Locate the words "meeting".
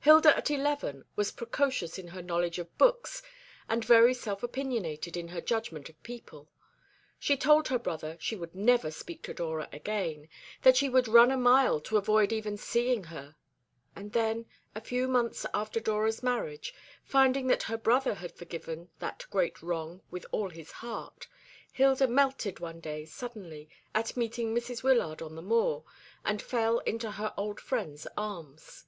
24.16-24.52